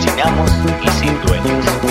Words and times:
Los 0.00 0.12
sueños 0.12 0.16
sin 0.16 0.22
amos 0.22 0.50
y 0.82 0.88
sin 0.88 1.20
dueños. 1.22 1.89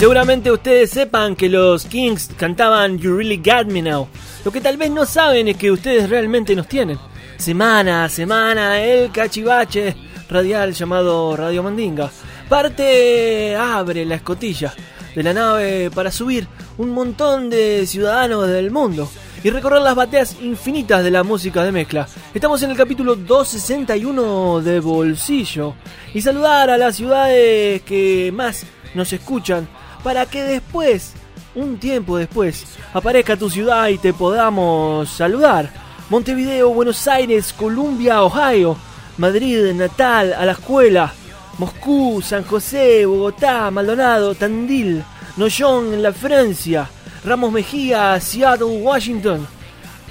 Seguramente 0.00 0.50
ustedes 0.50 0.92
sepan 0.92 1.36
que 1.36 1.50
los 1.50 1.84
Kings 1.84 2.30
cantaban 2.38 2.96
You 2.98 3.18
Really 3.18 3.36
Got 3.36 3.66
Me 3.66 3.82
Now. 3.82 4.08
Lo 4.46 4.50
que 4.50 4.62
tal 4.62 4.78
vez 4.78 4.90
no 4.90 5.04
saben 5.04 5.46
es 5.48 5.58
que 5.58 5.70
ustedes 5.70 6.08
realmente 6.08 6.56
nos 6.56 6.66
tienen. 6.66 6.98
Semana 7.36 8.04
a 8.04 8.08
semana, 8.08 8.80
el 8.80 9.12
cachivache 9.12 9.94
radial 10.30 10.72
llamado 10.72 11.36
Radio 11.36 11.62
Mandinga. 11.62 12.10
Parte 12.48 13.54
abre 13.54 14.06
la 14.06 14.14
escotilla 14.14 14.72
de 15.14 15.22
la 15.22 15.34
nave 15.34 15.90
para 15.90 16.10
subir 16.10 16.48
un 16.78 16.92
montón 16.92 17.50
de 17.50 17.86
ciudadanos 17.86 18.48
del 18.48 18.70
mundo 18.70 19.06
y 19.44 19.50
recorrer 19.50 19.82
las 19.82 19.94
bateas 19.94 20.34
infinitas 20.40 21.04
de 21.04 21.10
la 21.10 21.24
música 21.24 21.62
de 21.62 21.72
mezcla. 21.72 22.08
Estamos 22.32 22.62
en 22.62 22.70
el 22.70 22.76
capítulo 22.78 23.16
261 23.16 24.62
de 24.62 24.80
Bolsillo 24.80 25.74
y 26.14 26.22
saludar 26.22 26.70
a 26.70 26.78
las 26.78 26.96
ciudades 26.96 27.82
que 27.82 28.32
más 28.34 28.64
nos 28.94 29.12
escuchan 29.12 29.68
para 30.02 30.26
que 30.26 30.42
después, 30.42 31.12
un 31.54 31.78
tiempo 31.78 32.16
después, 32.16 32.64
aparezca 32.92 33.36
tu 33.36 33.50
ciudad 33.50 33.88
y 33.88 33.98
te 33.98 34.12
podamos 34.12 35.08
saludar. 35.08 35.70
Montevideo, 36.08 36.70
Buenos 36.70 37.06
Aires, 37.06 37.52
Columbia, 37.52 38.22
Ohio, 38.22 38.76
Madrid, 39.18 39.72
Natal, 39.74 40.32
a 40.32 40.44
la 40.44 40.52
escuela, 40.52 41.12
Moscú, 41.58 42.22
San 42.22 42.44
José, 42.44 43.06
Bogotá, 43.06 43.70
Maldonado, 43.70 44.34
Tandil, 44.34 45.04
Noyon 45.36 46.02
la 46.02 46.12
Francia, 46.12 46.88
Ramos 47.24 47.52
Mejía, 47.52 48.18
Seattle, 48.18 48.80
Washington. 48.82 49.46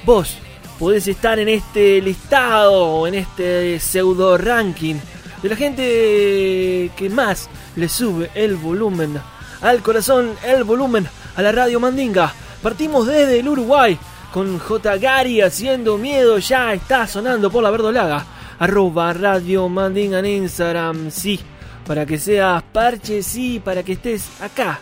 Vos 0.06 0.38
podés 0.78 1.08
estar 1.08 1.40
en 1.40 1.50
este 1.50 2.02
listado, 2.02 3.08
en 3.08 3.16
este 3.16 3.80
pseudo 3.80 4.38
ranking 4.38 4.96
de 5.42 5.50
la 5.50 5.56
gente 5.56 6.92
que 6.96 7.10
más 7.10 7.50
le 7.76 7.90
sube 7.90 8.30
el 8.36 8.56
volumen 8.56 9.20
al 9.62 9.82
corazón, 9.82 10.36
el 10.46 10.64
volumen 10.64 11.08
a 11.36 11.42
la 11.42 11.52
radio 11.52 11.80
Mandinga. 11.80 12.34
Partimos 12.62 13.08
desde 13.08 13.40
el 13.40 13.48
Uruguay 13.48 13.98
con 14.34 14.60
J. 14.60 14.98
Gary 14.98 15.42
haciendo 15.42 15.98
miedo, 15.98 16.38
ya 16.38 16.74
está 16.74 17.08
sonando 17.08 17.52
por 17.52 17.64
la 17.64 17.72
verdolaga. 17.72 18.26
Arroba 18.60 19.14
Radio 19.14 19.70
Mandinga 19.70 20.20
en 20.20 20.26
Instagram, 20.26 21.12
sí, 21.12 21.40
para 21.86 22.06
que 22.06 22.18
seas 22.18 22.62
parche, 22.64 23.24
sí, 23.24 23.62
para 23.64 23.84
que 23.84 23.94
estés 23.94 24.42
acá 24.42 24.80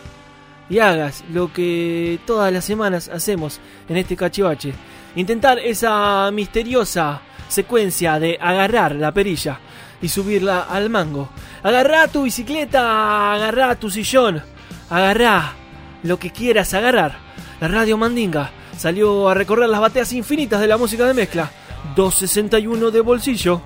y 0.70 0.78
hagas 0.78 1.24
lo 1.32 1.52
que 1.52 2.18
todas 2.26 2.52
las 2.52 2.64
semanas 2.64 3.08
hacemos 3.08 3.60
en 3.88 3.96
este 3.96 4.16
cachivache. 4.16 4.72
Intentar 5.16 5.58
esa 5.58 6.30
misteriosa 6.30 7.20
secuencia 7.48 8.18
de 8.18 8.38
agarrar 8.40 8.94
la 8.94 9.12
perilla 9.12 9.58
y 10.00 10.08
subirla 10.08 10.62
al 10.62 10.90
mango. 10.90 11.30
Agarrá 11.62 12.08
tu 12.08 12.22
bicicleta, 12.22 13.32
agarrá 13.32 13.74
tu 13.74 13.90
sillón, 13.90 14.42
agarrá 14.90 15.54
lo 16.02 16.18
que 16.18 16.30
quieras 16.30 16.74
agarrar. 16.74 17.18
La 17.60 17.68
radio 17.68 17.96
Mandinga 17.96 18.50
salió 18.76 19.28
a 19.28 19.34
recorrer 19.34 19.68
las 19.68 19.80
bateas 19.80 20.12
infinitas 20.12 20.60
de 20.60 20.68
la 20.68 20.76
música 20.76 21.06
de 21.06 21.14
mezcla. 21.14 21.50
261 21.96 22.90
de 22.90 23.00
bolsillo. 23.00 23.60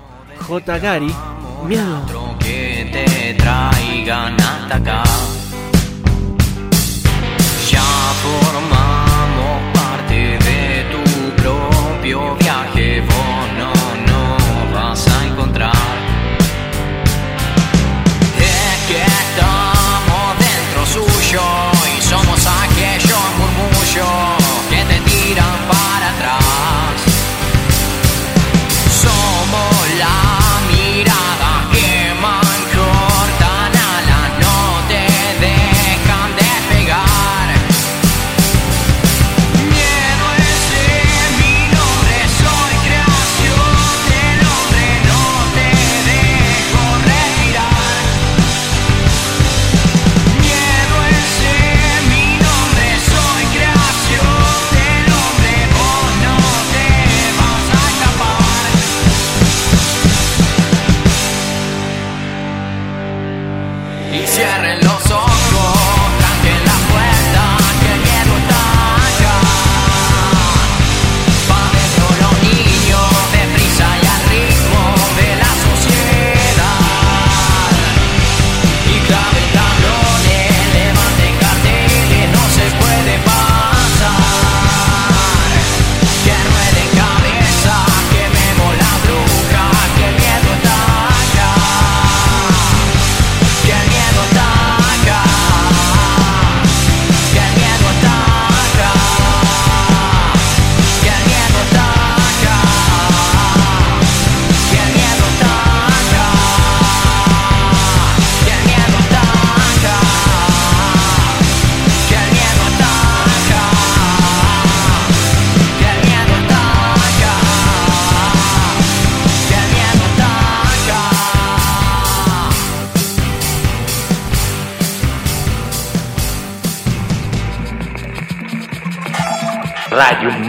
J. 0.47 0.79
Gary. 0.79 1.13
Miedo. 1.65 2.01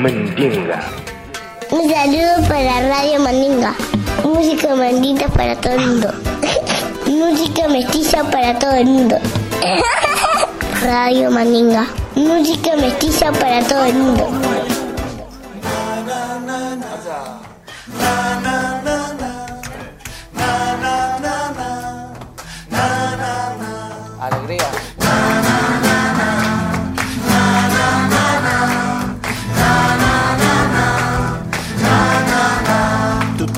Mandinga. 0.04 0.82
Un 1.70 1.90
saludo 1.90 2.46
para 2.46 2.88
Radio 2.88 3.20
Mandinga. 3.20 3.74
Música 4.22 4.76
mandita 4.76 5.28
para 5.28 5.56
todo 5.56 5.72
el 5.72 5.80
mundo. 5.80 6.12
Música 7.06 7.68
mestiza 7.68 8.22
para 8.24 8.58
todo 8.58 8.72
el 8.72 8.84
mundo. 8.84 9.16
Radio 10.84 11.30
Mandinga. 11.30 11.86
Música 12.16 12.76
mestiza 12.76 13.32
para 13.32 13.62
todo 13.62 13.86
el 13.86 13.94
mundo. 13.94 14.74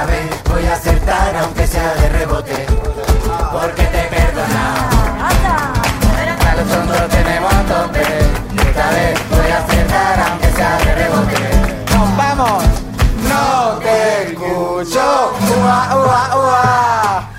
esta 0.00 0.12
vez 0.12 0.42
voy 0.44 0.66
a 0.66 0.74
acertar 0.74 1.36
aunque 1.36 1.66
sea 1.66 1.94
de 1.94 2.08
rebote 2.08 2.66
Porque 3.52 3.82
te 3.82 4.00
he 4.00 4.04
perdonado 4.04 4.88
Hasta 6.30 6.54
los 6.54 6.68
tontos 6.68 7.08
tenemos 7.08 7.52
tope 7.66 8.02
Y 8.52 8.58
esta 8.60 8.90
vez 8.90 9.20
voy 9.28 9.50
a 9.50 9.58
acertar 9.58 10.20
aunque 10.30 10.52
sea 10.52 10.78
de 10.78 10.94
rebote 10.94 11.40
Nos 11.94 12.16
vamos. 12.16 12.64
No 13.28 13.78
te 13.78 14.30
escucho. 14.30 15.32
Ua, 15.60 15.96
ua, 15.96 16.36
ua. 16.36 17.29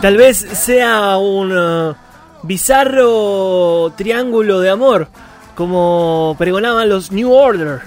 Tal 0.00 0.16
vez 0.16 0.38
sea 0.38 1.18
un 1.18 1.52
eh, 1.54 1.94
bizarro 2.42 3.92
triángulo 3.96 4.60
de 4.60 4.70
amor, 4.70 5.08
como 5.54 6.34
pregonaban 6.38 6.88
los 6.88 7.12
New 7.12 7.30
Order. 7.30 7.80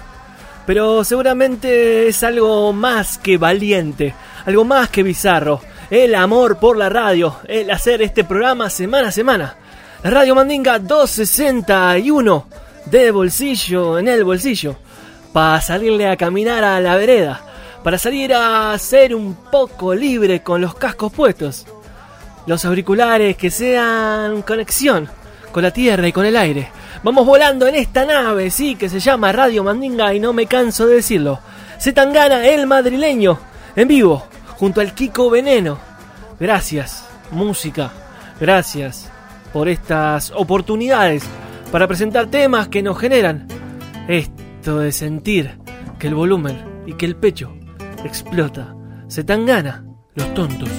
Pero 0.65 1.03
seguramente 1.03 2.07
es 2.07 2.23
algo 2.23 2.71
más 2.71 3.17
que 3.17 3.37
valiente, 3.37 4.13
algo 4.45 4.63
más 4.63 4.89
que 4.89 5.03
bizarro. 5.03 5.61
El 5.89 6.15
amor 6.15 6.57
por 6.57 6.77
la 6.77 6.89
radio, 6.89 7.37
el 7.47 7.69
hacer 7.71 8.01
este 8.01 8.23
programa 8.23 8.69
semana 8.69 9.09
a 9.09 9.11
semana. 9.11 9.55
La 10.03 10.09
Radio 10.11 10.35
Mandinga 10.35 10.79
261 10.79 12.47
de 12.85 13.11
bolsillo 13.11 13.97
en 13.97 14.07
el 14.07 14.23
bolsillo. 14.23 14.75
Para 15.33 15.59
salirle 15.61 16.07
a 16.07 16.15
caminar 16.15 16.63
a 16.63 16.79
la 16.79 16.95
vereda. 16.95 17.41
Para 17.83 17.97
salir 17.97 18.33
a 18.33 18.77
ser 18.77 19.15
un 19.15 19.35
poco 19.51 19.93
libre 19.93 20.41
con 20.41 20.61
los 20.61 20.75
cascos 20.75 21.11
puestos 21.11 21.65
los 22.45 22.65
auriculares 22.65 23.37
que 23.37 23.49
sean 23.49 24.41
conexión 24.41 25.09
con 25.51 25.63
la 25.63 25.71
tierra 25.71 26.07
y 26.07 26.11
con 26.11 26.25
el 26.25 26.35
aire. 26.35 26.69
Vamos 27.03 27.25
volando 27.25 27.67
en 27.67 27.75
esta 27.75 28.05
nave, 28.05 28.49
sí, 28.49 28.75
que 28.75 28.89
se 28.89 28.99
llama 28.99 29.31
Radio 29.31 29.63
Mandinga 29.63 30.13
y 30.13 30.19
no 30.19 30.33
me 30.33 30.47
canso 30.47 30.87
de 30.87 30.95
decirlo. 30.95 31.39
Zetangana, 31.79 32.47
el 32.47 32.65
madrileño, 32.65 33.39
en 33.75 33.87
vivo, 33.87 34.25
junto 34.57 34.81
al 34.81 34.93
Kiko 34.93 35.29
Veneno. 35.29 35.79
Gracias, 36.39 37.07
música, 37.31 37.91
gracias 38.39 39.09
por 39.51 39.69
estas 39.69 40.31
oportunidades 40.35 41.23
para 41.71 41.87
presentar 41.87 42.27
temas 42.27 42.67
que 42.67 42.81
nos 42.81 42.97
generan 42.97 43.47
esto 44.07 44.79
de 44.79 44.91
sentir 44.91 45.57
que 45.99 46.07
el 46.07 46.15
volumen 46.15 46.83
y 46.85 46.93
que 46.93 47.05
el 47.05 47.15
pecho 47.15 47.53
explota. 48.03 48.75
Zetangana, 49.09 49.85
los 50.15 50.33
tontos. 50.33 50.69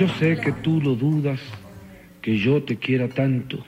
Yo 0.00 0.08
sé 0.18 0.38
que 0.38 0.50
tú 0.50 0.80
lo 0.80 0.94
dudas, 0.94 1.38
que 2.22 2.38
yo 2.38 2.62
te 2.62 2.78
quiera 2.78 3.06
tanto. 3.06 3.58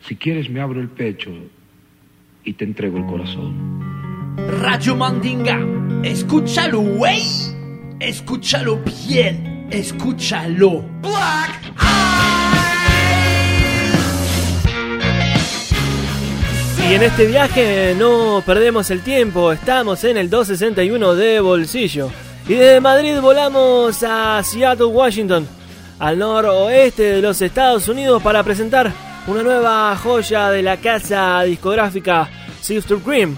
Si 0.00 0.16
quieres 0.16 0.48
me 0.48 0.58
abro 0.62 0.80
el 0.80 0.88
pecho 0.88 1.30
y 2.44 2.54
te 2.54 2.64
entrego 2.64 2.96
el 2.96 3.04
corazón. 3.04 4.34
Radio 4.62 4.96
Mandinga, 4.96 5.60
escúchalo, 6.02 6.80
wey. 6.80 7.20
Escúchalo 8.00 8.80
bien, 9.06 9.68
escúchalo. 9.70 10.82
Black 11.02 11.74
Y 16.88 16.94
en 16.94 17.02
este 17.02 17.26
viaje 17.26 17.94
no 17.98 18.42
perdemos 18.46 18.90
el 18.90 19.02
tiempo, 19.02 19.52
estamos 19.52 20.04
en 20.04 20.16
el 20.16 20.30
261 20.30 21.14
de 21.16 21.40
bolsillo. 21.40 22.10
Y 22.48 22.54
desde 22.54 22.80
Madrid 22.80 23.20
volamos 23.20 24.02
a 24.02 24.42
Seattle, 24.42 24.86
Washington, 24.86 25.46
al 25.98 26.18
noroeste 26.18 27.02
de 27.02 27.20
los 27.20 27.42
Estados 27.42 27.86
Unidos 27.88 28.22
para 28.22 28.42
presentar 28.42 28.90
una 29.26 29.42
nueva 29.42 29.94
joya 29.96 30.48
de 30.50 30.62
la 30.62 30.78
casa 30.78 31.42
discográfica 31.42 32.30
Sister 32.62 32.96
Cream. 32.98 33.36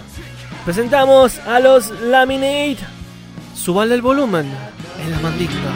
Presentamos 0.64 1.40
a 1.40 1.58
los 1.58 1.90
Laminate. 2.02 2.78
Subale 3.52 3.96
el 3.96 4.02
volumen 4.02 4.46
en 5.04 5.10
la 5.10 5.18
mandíbula. 5.18 5.70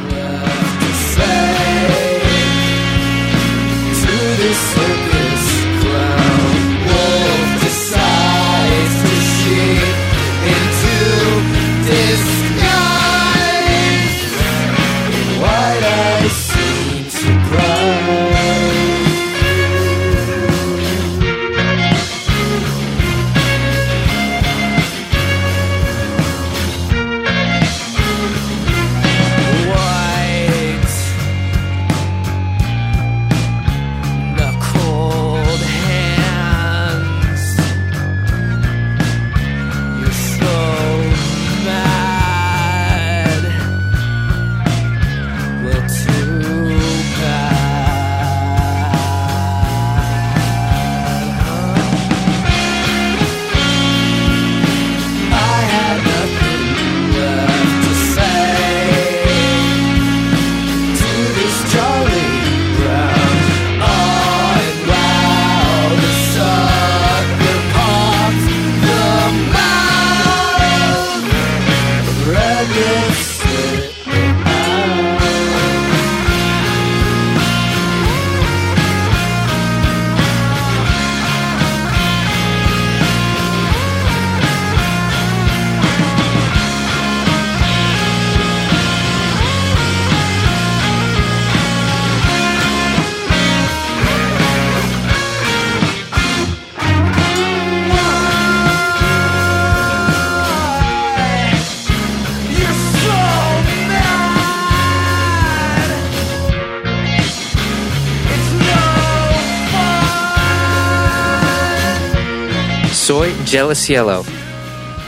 Jealous 113.55 113.79
Cielo. 113.79 114.25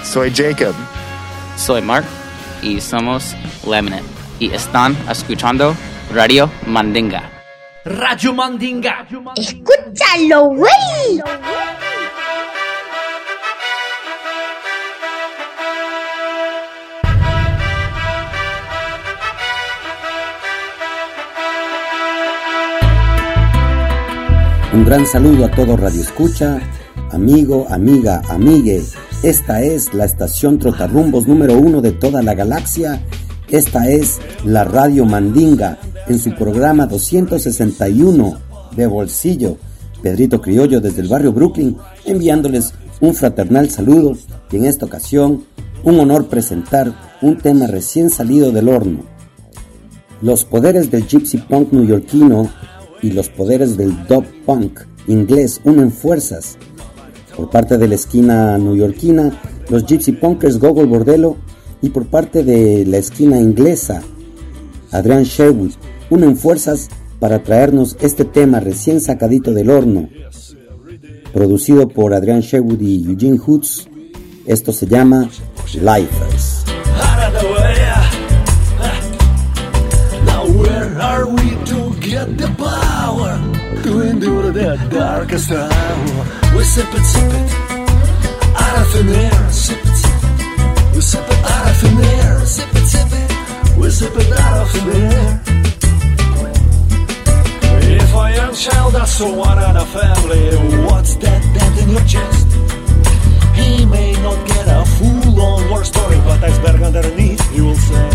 Soy 0.05 0.33
Jacob. 0.33 0.73
Soy 1.57 1.83
Mark 1.83 2.05
y 2.63 2.81
somos 2.81 3.35
Laminate. 3.67 4.05
Y 4.39 4.55
están 4.55 4.97
escuchando 5.11 5.75
Radio 6.15 6.49
Mandinga. 6.65 7.29
Radio 7.85 8.33
Mandinga. 8.33 9.05
Escúchalo, 9.35 10.45
güey. 10.51 10.71
Un 24.73 24.85
gran 24.85 25.05
saludo 25.05 25.47
a 25.47 25.51
todo 25.51 25.77
Radio 25.77 26.01
Escucha 26.01 26.61
Amigo, 27.17 27.67
amiga, 27.71 28.21
amigue, 28.29 28.83
esta 29.23 29.63
es 29.63 29.95
la 29.95 30.05
estación 30.05 30.59
Trotarrumbos 30.59 31.27
número 31.27 31.59
uno 31.59 31.81
de 31.81 31.93
toda 31.93 32.23
la 32.23 32.35
galaxia. 32.35 33.01
Esta 33.49 33.89
es 33.89 34.19
la 34.45 34.65
Radio 34.65 35.07
Mandinga 35.07 35.79
en 36.09 36.19
su 36.19 36.35
programa 36.35 36.85
261 36.85 38.39
de 38.77 38.87
bolsillo. 38.87 39.57
Pedrito 40.03 40.43
Criollo 40.43 40.83
desde 40.83 41.01
el 41.01 41.09
barrio 41.09 41.33
Brooklyn 41.33 41.79
enviándoles 42.05 42.75
un 43.01 43.15
fraternal 43.15 43.71
saludo 43.71 44.13
y 44.53 44.57
en 44.57 44.67
esta 44.67 44.85
ocasión 44.85 45.45
un 45.85 45.99
honor 45.99 46.27
presentar 46.27 46.93
un 47.23 47.39
tema 47.39 47.67
recién 47.67 48.11
salido 48.11 48.53
del 48.53 48.69
horno. 48.69 49.05
Los 50.21 50.45
poderes 50.45 50.91
del 50.91 51.07
gypsy 51.07 51.39
punk 51.39 51.73
neoyorquino 51.73 52.51
y 53.01 53.13
los 53.13 53.31
poderes 53.31 53.79
del 53.79 54.07
dub 54.07 54.27
punk 54.45 54.81
inglés 55.09 55.63
unen 55.65 55.91
fuerzas 55.91 56.59
por 57.37 57.51
parte 57.51 57.77
de 57.79 57.89
la 57.89 57.95
esquina 57.95 58.57
neoyorquina, 58.59 59.41
los 59.69 59.85
Gypsy 59.85 60.13
Punkers 60.13 60.59
Gogol 60.59 60.87
Bordello 60.87 61.37
y 61.83 61.91
por 61.91 62.07
parte 62.07 62.43
de 62.43 62.87
la 62.87 62.97
esquina 62.99 63.39
inglesa, 63.39 64.03
Adrian 64.91 65.25
Sherwood, 65.25 65.73
unen 66.11 66.37
fuerzas 66.37 66.89
para 67.21 67.43
traernos 67.43 67.97
este 68.01 68.25
tema 68.25 68.61
recién 68.61 69.01
sacadito 69.01 69.53
del 69.53 69.71
horno. 69.71 70.09
Producido 71.33 71.89
por 71.89 72.15
Adrian 72.15 72.41
Sherwood 72.41 72.81
y 72.81 73.05
Eugene 73.05 73.39
Hoods, 73.39 73.89
esto 74.47 74.73
se 74.73 74.87
llama 74.87 75.29
Lifers. 75.75 76.56
Endure 84.17 84.51
the 84.51 84.89
darkest 84.91 85.51
hour. 85.53 86.57
We 86.57 86.63
sip 86.65 86.89
it, 86.99 87.05
sip 87.05 87.33
it, 87.41 87.49
out 88.63 88.79
of 88.81 88.87
thin 88.93 89.09
air, 89.09 89.51
sip 89.51 89.85
it, 89.85 89.97
sip 90.03 90.23
it. 90.23 90.95
We 90.95 91.01
sip 91.01 91.27
it 91.35 91.45
out 91.53 91.71
of 91.71 91.77
thin 91.81 91.99
air, 92.15 92.47
sip 92.47 92.75
it, 92.75 92.87
sip 92.93 93.13
it. 93.21 93.77
We 93.77 93.91
sip 93.91 94.17
it 94.17 94.33
out 94.33 94.57
of 94.63 94.71
thin 94.73 94.89
air. 95.03 95.43
If 97.99 98.15
a 98.15 98.35
young 98.39 98.55
child 98.55 98.93
has 98.95 99.11
someone 99.19 99.59
in 99.69 99.77
a 99.77 99.87
family, 99.97 100.45
what's 100.87 101.15
that 101.17 101.43
dent 101.55 101.77
in 101.83 101.89
your 101.91 102.07
chest? 102.13 102.49
He 103.59 103.85
may 103.85 104.13
not 104.27 104.39
get 104.49 104.67
a 104.69 104.85
full-on 104.97 105.71
war 105.71 105.85
story, 105.85 106.19
but 106.27 106.43
iceberg 106.43 106.83
underneath, 106.83 107.45
you 107.55 107.65
will 107.67 107.83
say. 107.91 108.11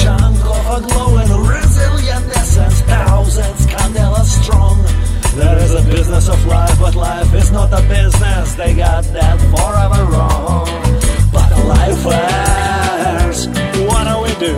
Chunk 0.00 0.38
of 0.44 0.66
a 0.74 1.38
resilient 1.48 1.68
essence, 1.68 1.77
thousands 2.58 2.82
thousands, 3.28 3.66
candela 3.66 4.24
strong. 4.24 4.82
There 5.36 5.58
is 5.58 5.74
a 5.74 5.82
business 5.82 6.28
of 6.28 6.44
life, 6.46 6.78
but 6.80 6.94
life 6.94 7.32
is 7.34 7.50
not 7.50 7.72
a 7.72 7.82
business. 7.88 8.54
They 8.54 8.74
got 8.74 9.04
that 9.04 9.38
forever 9.52 10.02
wrong. 10.12 10.66
But 11.32 11.50
life 11.66 12.04
lifers, 12.04 13.46
what 13.86 14.04
do 14.08 14.14
we 14.24 14.32
do? 14.46 14.54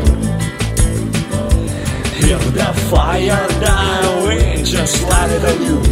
If 2.33 2.43
the 2.55 2.71
fire 2.91 3.49
die, 3.61 4.27
we 4.27 4.63
just 4.63 5.03
light 5.09 5.31
it 5.37 5.45
anew. 5.53 5.83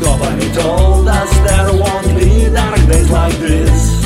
Nobody 0.00 0.52
told 0.52 1.08
us 1.08 1.30
there 1.46 1.72
won't 1.82 2.08
be 2.18 2.50
dark 2.52 2.80
days 2.90 3.10
like 3.10 3.34
this. 3.38 4.03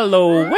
Escúchalo, 0.00 0.49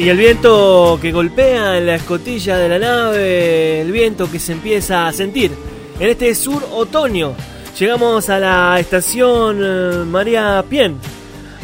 Y 0.00 0.08
el 0.08 0.16
viento 0.16 0.98
que 0.98 1.12
golpea 1.12 1.76
en 1.76 1.84
la 1.84 1.96
escotilla 1.96 2.56
de 2.56 2.70
la 2.70 2.78
nave, 2.78 3.82
el 3.82 3.92
viento 3.92 4.30
que 4.30 4.38
se 4.38 4.52
empieza 4.52 5.06
a 5.06 5.12
sentir 5.12 5.52
en 5.98 6.08
este 6.08 6.34
sur 6.34 6.66
otoño. 6.72 7.34
Llegamos 7.78 8.30
a 8.30 8.38
la 8.38 8.80
estación 8.80 9.60
eh, 9.62 10.04
María 10.06 10.64
Pien. 10.66 10.96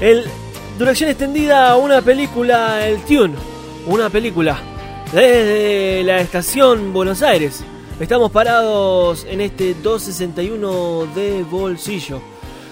El 0.03 0.25
duración 0.79 1.09
extendida, 1.09 1.77
una 1.77 2.03
película, 2.03 2.87
el 2.87 3.03
Tune, 3.07 3.33
una 3.87 4.11
película 4.11 4.59
desde 5.15 6.03
la 6.05 6.21
estación 6.21 6.93
Buenos 6.93 7.23
Aires. 7.23 7.65
Estamos 7.99 8.31
parados 8.31 9.25
en 9.31 9.41
este 9.41 9.73
261 9.83 11.07
de 11.15 11.43
bolsillo. 11.43 12.21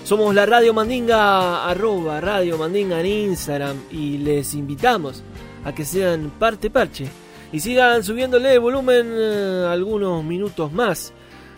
Somos 0.05 0.35
la 0.35 0.45
Radio 0.45 0.75
Mandinga, 0.75 1.67
arroba 1.67 2.21
Radio 2.21 2.59
Mandinga 2.59 3.01
en 3.01 3.07
Instagram 3.07 3.79
y 3.91 4.19
les 4.19 4.53
invitamos 4.53 5.23
a 5.65 5.75
que 5.75 5.85
sean 5.85 6.31
parte 6.39 6.71
parche 6.71 7.07
y 7.53 7.61
sigan 7.61 8.03
subiéndole 8.03 8.59
volumen 8.59 9.07
eh, 9.13 9.67
algunos 9.71 10.25
minutos 10.25 10.73
más. 10.73 11.13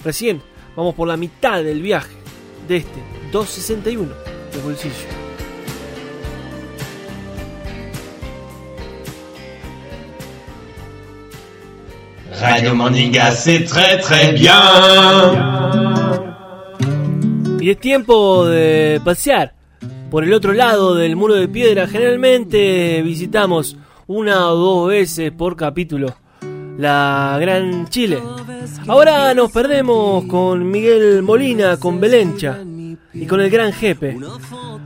Recién 0.05 0.43
vamos 0.77 0.95
por 0.95 1.09
la 1.09 1.17
mitad 1.17 1.63
del 1.63 1.83
viaje 1.83 2.15
de 2.69 2.77
este 2.79 3.01
261 3.33 4.13
de 4.53 4.61
bolsillo. 4.61 4.95
Radio 12.41 12.75
Mandinga, 12.75 13.31
c'est 13.31 13.65
très 13.65 13.99
très 13.99 14.33
bien. 14.33 14.53
Y 17.61 17.71
es 17.71 17.79
tiempo 17.79 18.47
de 18.47 19.01
pasear 19.03 19.55
por 20.11 20.23
el 20.23 20.33
otro 20.35 20.53
lado 20.53 20.95
del 20.95 21.17
muro 21.17 21.35
de 21.35 21.49
piedra. 21.49 21.89
Generalmente 21.89 23.03
visitamos 23.03 23.77
una 24.07 24.51
o 24.51 24.57
dos 24.57 24.89
veces 24.89 25.33
por 25.33 25.57
capítulo 25.57 26.15
la 26.79 27.39
Gran 27.41 27.89
Chile. 27.89 28.23
Ahora 28.87 29.33
nos 29.35 29.51
perdemos 29.51 30.25
con 30.27 30.71
Miguel 30.71 31.23
Molina, 31.23 31.79
con 31.79 31.99
Belencha 31.99 32.59
y 33.13 33.27
con 33.27 33.41
el 33.41 33.51
Gran 33.51 33.73
Jefe. 33.73 34.19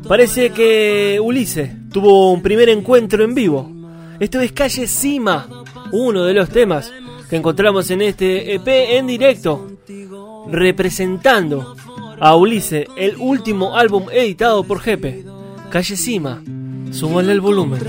Parece 0.06 0.50
que 0.50 1.18
Ulises 1.22 1.70
tuvo 1.92 2.32
un 2.32 2.42
primer 2.42 2.68
encuentro 2.68 3.24
en 3.24 3.34
vivo. 3.34 3.70
Esto 4.20 4.40
es 4.40 4.52
Calle 4.52 4.86
Cima, 4.86 5.48
uno 5.92 6.24
de 6.24 6.34
los 6.34 6.48
temas 6.48 6.92
que 7.28 7.36
encontramos 7.36 7.90
en 7.90 8.02
este 8.02 8.54
EP 8.54 8.66
en 8.66 9.06
directo, 9.06 9.70
representando 10.48 11.76
a 12.18 12.36
Ulises, 12.36 12.86
el 12.96 13.16
último 13.16 13.76
álbum 13.76 14.06
editado 14.12 14.62
por 14.64 14.80
Jepe, 14.80 15.24
Calle 15.70 15.96
Cima. 15.96 16.42
Súbale 16.90 17.32
el 17.32 17.40
volumen. 17.40 17.80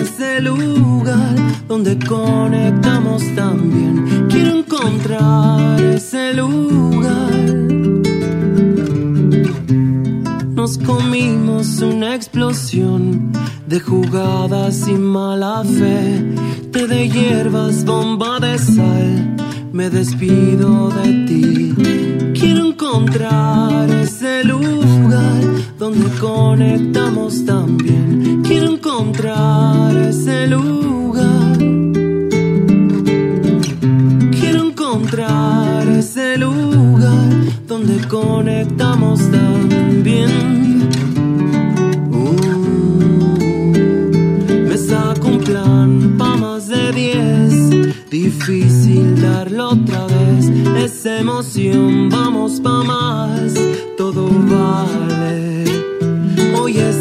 ese 0.00 0.40
lugar 0.40 1.36
donde 1.66 1.98
conectamos 1.98 3.22
también. 3.34 4.26
Quiero 4.28 4.58
encontrar 4.58 5.80
ese 5.80 6.34
lugar. 6.34 7.30
Nos 10.54 10.78
comimos 10.78 11.80
una 11.80 12.14
explosión 12.14 13.32
de 13.66 13.80
jugadas 13.80 14.86
y 14.88 14.92
mala 14.92 15.64
fe. 15.64 16.24
Té 16.72 16.86
de 16.86 17.08
hierbas, 17.08 17.84
bomba 17.84 18.38
de 18.38 18.58
sal. 18.58 19.36
Me 19.72 19.88
despido 19.88 20.90
de 20.90 21.26
ti. 21.26 21.74
Quiero 22.38 22.66
encontrar 22.66 23.88
ese 23.90 24.19
donde 25.80 26.10
conectamos 26.20 27.42
también. 27.46 28.42
Quiero 28.46 28.74
encontrar 28.74 29.96
ese 29.96 30.46
lugar. 30.46 31.56
Quiero 34.38 34.66
encontrar 34.68 35.88
ese 35.88 36.36
lugar 36.36 37.30
donde 37.66 37.96
conectamos 38.08 39.20
también. 39.30 40.90
Uh, 42.12 42.36
me 44.68 44.76
saco 44.76 45.28
un 45.28 45.38
plan 45.38 46.16
pa' 46.18 46.36
más 46.36 46.68
de 46.68 46.92
diez. 46.92 48.10
Difícil 48.10 49.18
darlo 49.18 49.70
otra 49.70 50.04
vez. 50.08 50.46
Esa 50.84 51.20
emoción, 51.20 52.10
vamos 52.10 52.60
pa' 52.60 52.82
más. 52.82 53.54
Todo 53.96 54.28
vale. 54.28 55.09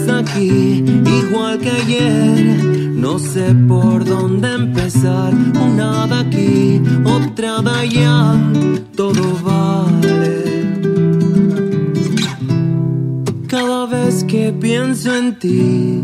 Aquí, 0.10 0.84
igual 1.22 1.60
que 1.60 1.70
ayer. 1.70 2.64
No 2.96 3.20
sé 3.20 3.54
por 3.68 4.04
dónde 4.04 4.54
empezar. 4.54 5.34
Una 5.34 6.08
de 6.08 6.16
aquí, 6.16 6.82
otra 7.06 7.62
de 7.62 7.70
allá. 7.70 8.36
Todo 8.96 9.24
vale. 9.44 10.40
Cada 13.48 13.86
vez 13.86 14.24
que 14.26 14.52
pienso 14.52 15.16
en 15.16 15.40
ti, 15.40 16.04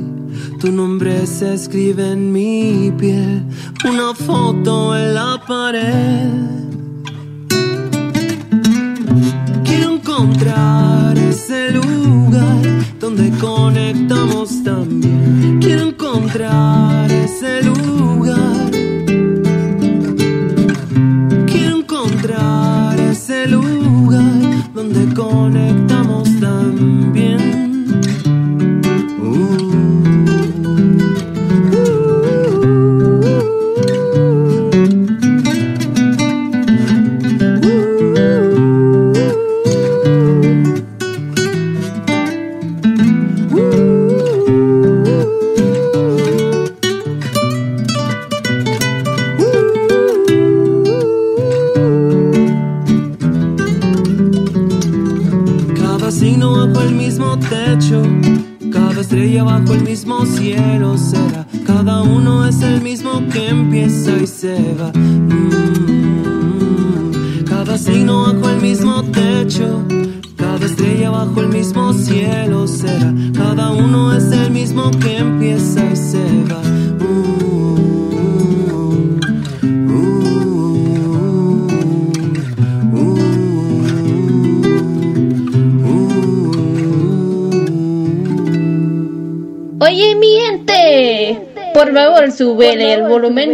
tu 0.59 0.71
nombre 0.71 1.25
se 1.27 1.53
escribe 1.53 2.11
en 2.11 2.31
mi 2.31 2.91
piel. 2.97 3.43
Una 3.87 4.13
foto 4.13 4.95
en 4.95 5.13
la 5.13 5.41
pared. 5.47 6.29
Quiero 9.63 9.95
encontrar 9.95 11.24
donde 13.15 13.37
conectamos 13.37 14.63
también. 14.63 15.59
Quiero 15.61 15.89
encontrar 15.89 17.09
ese 17.11 17.63
lugar. 17.63 18.71
Quiero 21.45 21.77
encontrar 21.77 22.99
ese 22.99 23.47
lugar 23.47 24.73
donde 24.73 25.13
conectamos 25.13 25.84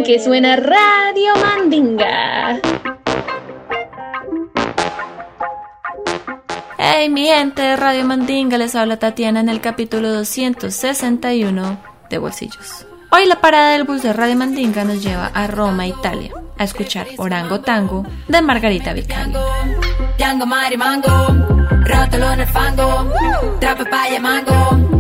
el 0.02 0.08
que 0.08 0.20
suena 0.20 0.56
Radio 0.56 1.34
Mandinga. 1.44 2.60
Hey 6.78 7.10
mi 7.10 7.26
gente 7.26 7.62
de 7.62 7.76
Radio 7.76 8.06
Mandinga, 8.06 8.58
les 8.58 8.76
habla 8.76 8.98
Tatiana 8.98 9.40
en 9.42 9.50
el 9.50 9.62
capítulo 9.62 10.12
261 10.12 11.78
de 12.10 12.18
Bolsillos. 12.18 12.86
Hoy 13.12 13.26
la 13.26 13.42
parada 13.42 13.72
del 13.72 13.84
bus 13.84 14.02
de 14.02 14.14
Radio 14.14 14.36
Mandinga 14.36 14.84
nos 14.86 15.04
lleva 15.04 15.28
a 15.34 15.48
Roma, 15.48 15.86
Italia, 15.86 16.32
a 16.58 16.64
escuchar 16.64 17.08
Orango 17.18 17.62
Tango 17.62 18.06
de 18.28 18.42
Margarita 18.42 18.94
Vicario. 18.94 19.40
Piango 20.18 20.46
mare 20.46 20.78
mango, 20.78 21.10
rotolo 21.84 22.36
nel 22.36 22.48
fango, 22.48 23.12
tra 23.60 23.76
papaya 23.76 24.16
e 24.16 24.20
mango, 24.20 24.91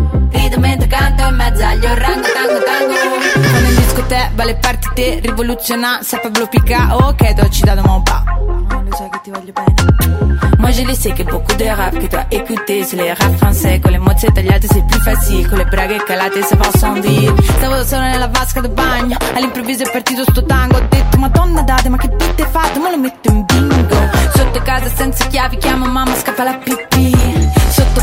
canto 0.91 1.23
in 1.23 1.36
mezzo 1.36 1.63
agli 1.63 1.86
orango 1.86 2.27
tango 2.34 2.60
tango. 2.65 3.49
Quando 3.49 3.69
in 3.69 3.75
discoteca 3.75 4.32
va 4.36 4.43
le 4.43 4.56
partite, 4.58 5.19
rivoluziona, 5.21 5.99
se 6.04 6.19
Pablo 6.19 6.47
pica, 6.47 6.97
ok, 6.97 7.32
dolci 7.32 7.62
da 7.63 7.75
domo 7.75 8.01
pa. 8.01 8.23
Lo 8.38 8.95
sai 8.95 9.10
che 9.10 9.19
ti 9.23 9.32
voglio 9.32 9.54
bene. 9.54 10.49
Moi 10.58 10.71
je 10.73 10.84
le 10.84 10.93
sais 10.93 11.13
que 11.13 11.23
beaucoup 11.23 11.56
de 11.56 11.65
rap 11.65 11.97
que 11.97 12.08
toi 12.08 12.25
écouter 12.30 12.84
C'est 12.84 12.95
les 12.95 13.13
rap 13.13 13.36
français 13.38 13.80
con 13.80 13.89
le 13.89 13.97
mozze 13.97 14.27
tagliate 14.32 14.67
c'est 14.67 14.86
plus 14.86 15.01
facile 15.01 15.47
Con 15.49 15.58
le 15.58 15.65
braghe 15.65 15.97
calate 16.06 16.43
se 16.43 16.56
possono 16.56 16.99
dire 16.99 17.34
Stavo 17.58 17.84
solo 17.84 18.01
nella 18.01 18.27
vasca 18.27 18.62
del 18.62 18.69
bagno 18.69 19.17
All'improvviso 19.34 19.84
è 19.84 19.91
partito 19.91 20.23
sto 20.30 20.45
tango 20.45 20.77
Ho 20.77 20.88
detto 20.88 21.17
madonna 21.17 21.63
date 21.63 21.89
ma 21.89 21.97
che 21.97 22.15
tutte 22.15 22.45
fate 22.45 22.77
Ma 22.77 22.91
lo 22.91 22.99
metto 22.99 23.32
in 23.32 23.43
bingo 23.43 24.10
Sotto 24.36 24.62
casa 24.62 24.88
senza 24.93 25.25
chiavi 25.25 25.58
chiamo 25.58 25.88
mamma 25.88 26.15
scappa 26.15 26.43
la 26.43 26.54
pipì 26.54 27.51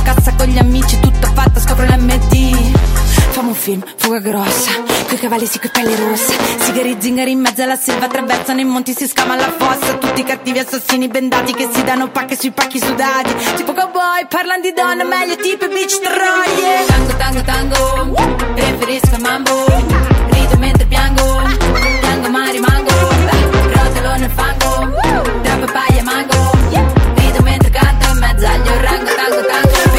Cassa 0.09 0.33
con 0.37 0.47
gli 0.47 0.57
amici 0.57 0.99
tutta 1.01 1.31
fatta 1.35 1.61
scopro 1.61 1.85
l'MD 1.85 2.33
Famo 3.29 3.49
un 3.49 3.55
film, 3.55 3.85
fuga 3.97 4.21
grossa 4.21 4.71
Coi 5.07 5.19
cavalli 5.19 5.45
sì, 5.45 5.59
coi 5.59 5.69
pelle 5.69 5.95
rosse 5.97 6.35
Sigari 6.61 6.97
zingari 6.99 7.33
in 7.33 7.41
mezzo 7.41 7.63
alla 7.63 7.77
selva 7.77 8.07
Attraversano 8.07 8.59
i 8.59 8.65
monti, 8.65 8.95
si 8.95 9.07
scama 9.07 9.37
la 9.37 9.53
fossa. 9.55 9.99
Tutti 9.99 10.23
cattivi 10.25 10.61
assassini 10.61 11.09
bendati 11.09 11.53
Che 11.53 11.69
si 11.71 11.85
danno 11.85 12.09
pacche 12.09 12.39
sui 12.39 12.53
pacchi 12.53 12.79
sudati. 12.81 13.35
Tipo 13.57 13.75
cowboy, 13.75 14.27
parlano 14.31 14.63
di 14.63 14.73
donne 14.73 15.05
Meglio 15.05 15.37
tipo 15.37 15.67
i 15.67 15.69
beach 15.69 15.99
troie. 16.01 16.87
Tango, 16.87 17.17
tango, 17.19 17.43
tango 17.43 18.37
Preferisco 18.55 19.15
il 19.15 19.21
mambo. 19.21 19.67
Rido 20.31 20.57
mentre 20.57 20.87
piango 20.87 21.43
Piango 22.01 22.29
ma 22.31 22.49
rimango 22.49 22.91
Rotolo 23.75 24.17
nel 24.17 24.31
fango 24.31 24.68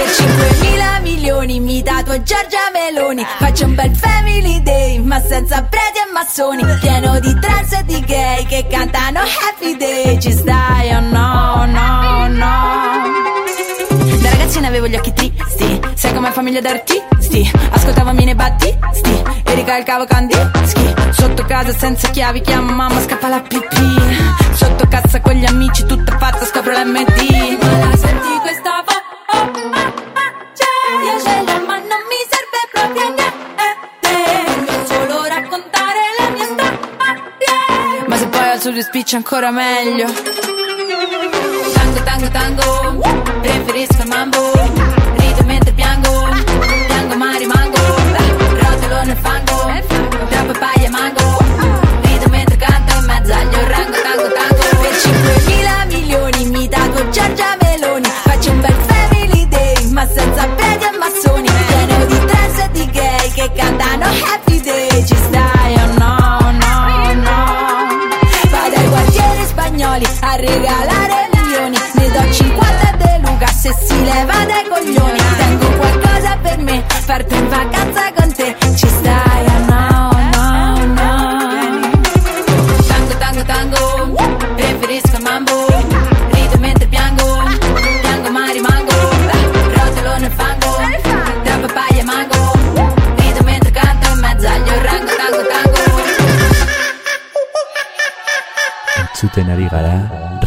5.000 0.09 1.01
milioni 1.01 1.59
Mi 1.59 1.83
tatuo 1.83 2.21
Giorgia 2.23 2.69
Meloni. 2.73 3.23
Faccio 3.37 3.65
un 3.65 3.75
bel 3.75 3.95
family 3.95 4.61
day 4.63 4.97
Ma 4.99 5.21
senza 5.21 5.61
preti 5.61 5.99
e 5.99 6.11
massoni. 6.11 6.63
Pieno 6.79 7.19
di 7.19 7.37
trans 7.39 7.71
e 7.73 7.83
di 7.85 7.99
gay 8.01 8.45
Che 8.45 8.65
cantano 8.67 9.19
happy 9.19 9.77
day. 9.77 10.19
Ci 10.19 10.31
stai 10.31 10.93
o 10.95 10.99
no, 11.01 11.65
no, 11.65 12.27
no? 12.27 13.27
Da 14.21 14.29
ragazzina 14.31 14.67
avevo 14.67 14.87
gli 14.87 14.95
occhi 14.95 15.13
tristi. 15.13 15.79
Sai 15.93 16.13
come 16.13 16.31
famiglia 16.31 16.61
d'artisti? 16.61 17.51
Ascoltavo 17.71 18.11
Mine 18.13 18.33
Battisti 18.33 19.21
E 19.43 19.53
ricalcavo 19.53 20.05
Kandinsky. 20.05 20.93
Sotto 21.11 21.45
casa 21.45 21.71
senza 21.77 22.09
chiavi 22.09 22.41
Chiamo 22.41 22.71
mamma 22.71 22.99
scappa 23.01 23.27
la 23.27 23.41
pipì. 23.41 23.97
Sotto 24.53 24.87
cassa 24.87 25.21
con 25.21 25.33
gli 25.33 25.45
amici 25.45 25.85
Tutta 25.85 26.17
fatta 26.17 26.45
scopro 26.45 26.71
l'MD 26.71 27.57
Ma 27.61 27.77
la 27.77 27.95
senti 27.95 28.37
questa 28.41 28.83
voce 28.85 28.98
sullo 38.59 38.81
spicci 38.81 39.15
ancora 39.15 39.51
meglio. 39.51 40.05
Tango, 41.73 42.03
tango, 42.03 42.29
tango 42.29 42.99
Preferisco 43.41 44.01
il 44.01 44.07
mambo. 44.09 44.51
Rido 45.15 45.43
mentre 45.45 45.71
piango 45.71 46.27
Piango 46.87 47.15
ma 47.15 47.37
rimango. 47.37 47.77
Rotolo 47.77 49.03
nel 49.03 49.17
fango 49.17 49.81
Tra 50.29 50.43
papaya 50.43 50.85
e 50.85 50.89
mango. 50.89 51.37
Rido 52.01 52.27
mentre 52.27 52.57
canto 52.57 52.97
In 52.97 53.05
mezzo 53.05 53.33
agli 53.33 53.55
orango 53.55 54.01
Tango, 54.01 54.27
tango 54.27 54.63
Invece 54.73 55.38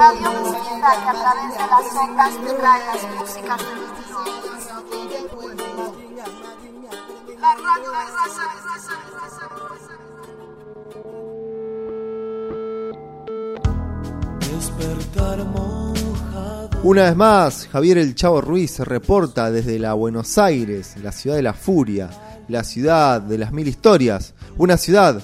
Radio 0.00 0.32
Mandinga 0.32 0.92
que 1.02 1.08
a 1.08 1.12
través 1.12 1.48
de 1.52 1.58
las 1.58 1.94
ondas 1.94 2.32
te 2.42 2.52
trae 2.54 2.80
las 2.86 3.02
músicas 3.16 3.60
del 5.10 5.28
futuro. 5.28 5.94
La 7.38 7.50
radio 7.54 7.90
de 7.90 7.96
raza, 7.96 8.44
raza, 8.64 8.94
raza, 8.94 8.94
raza. 9.12 9.39
Una 16.82 17.04
vez 17.04 17.14
más, 17.14 17.68
Javier 17.70 17.98
El 17.98 18.14
Chavo 18.14 18.40
Ruiz 18.40 18.78
reporta 18.80 19.50
desde 19.50 19.78
la 19.78 19.92
Buenos 19.92 20.38
Aires, 20.38 20.94
la 21.02 21.12
ciudad 21.12 21.36
de 21.36 21.42
la 21.42 21.52
furia, 21.52 22.08
la 22.48 22.64
ciudad 22.64 23.20
de 23.20 23.36
las 23.36 23.52
mil 23.52 23.68
historias, 23.68 24.34
una 24.56 24.78
ciudad 24.78 25.22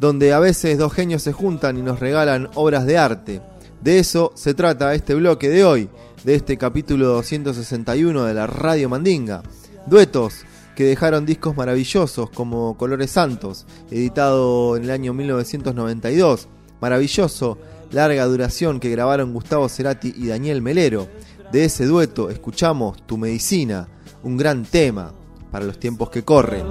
donde 0.00 0.32
a 0.32 0.40
veces 0.40 0.78
dos 0.78 0.92
genios 0.92 1.22
se 1.22 1.32
juntan 1.32 1.78
y 1.78 1.82
nos 1.82 2.00
regalan 2.00 2.50
obras 2.56 2.86
de 2.86 2.98
arte. 2.98 3.40
De 3.80 4.00
eso 4.00 4.32
se 4.34 4.52
trata 4.52 4.94
este 4.94 5.14
bloque 5.14 5.48
de 5.48 5.64
hoy, 5.64 5.88
de 6.24 6.34
este 6.34 6.58
capítulo 6.58 7.06
261 7.06 8.24
de 8.24 8.34
la 8.34 8.48
Radio 8.48 8.88
Mandinga. 8.88 9.42
Duetos 9.86 10.44
que 10.74 10.84
dejaron 10.84 11.24
discos 11.24 11.56
maravillosos 11.56 12.30
como 12.30 12.76
Colores 12.76 13.12
Santos, 13.12 13.64
editado 13.92 14.76
en 14.76 14.84
el 14.84 14.90
año 14.90 15.14
1992. 15.14 16.48
Maravilloso, 16.80 17.58
larga 17.90 18.24
duración 18.24 18.80
que 18.80 18.90
grabaron 18.90 19.32
Gustavo 19.32 19.68
Cerati 19.68 20.14
y 20.16 20.28
Daniel 20.28 20.62
Melero. 20.62 21.08
De 21.52 21.64
ese 21.64 21.86
dueto 21.86 22.30
escuchamos 22.30 23.06
Tu 23.06 23.16
Medicina, 23.16 23.88
un 24.22 24.36
gran 24.36 24.64
tema 24.64 25.12
para 25.50 25.64
los 25.64 25.78
tiempos 25.78 26.10
que 26.10 26.24
corren. 26.24 26.66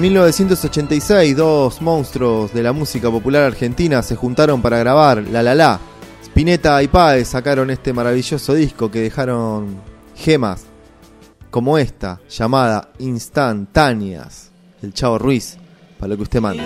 En 0.00 0.04
1986, 0.04 1.36
dos 1.36 1.82
monstruos 1.82 2.54
de 2.54 2.62
la 2.62 2.72
música 2.72 3.10
popular 3.10 3.42
argentina 3.42 4.02
se 4.02 4.16
juntaron 4.16 4.62
para 4.62 4.78
grabar 4.78 5.22
La 5.24 5.42
La 5.42 5.54
La. 5.54 5.78
Spinetta 6.24 6.82
y 6.82 6.88
Páez 6.88 7.28
sacaron 7.28 7.68
este 7.68 7.92
maravilloso 7.92 8.54
disco 8.54 8.90
que 8.90 9.02
dejaron 9.02 9.76
gemas 10.16 10.64
como 11.50 11.76
esta, 11.76 12.18
llamada 12.30 12.92
Instantáneas. 12.98 14.50
El 14.80 14.94
Chavo 14.94 15.18
Ruiz, 15.18 15.58
para 15.98 16.08
lo 16.08 16.16
que 16.16 16.22
usted 16.22 16.40
mande. 16.40 16.64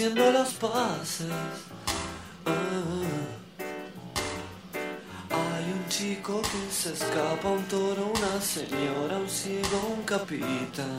Haciendo 0.00 0.32
las 0.32 0.54
paces. 0.54 1.26
Ah. 2.46 2.52
Hay 5.30 5.72
un 5.72 5.88
chico 5.90 6.40
que 6.40 6.72
se 6.72 6.94
escapa, 6.94 7.48
un 7.50 7.62
toro, 7.64 8.10
una 8.14 8.40
señora, 8.40 9.18
un 9.18 9.28
ciego, 9.28 9.94
un 9.94 10.02
capitán. 10.04 10.96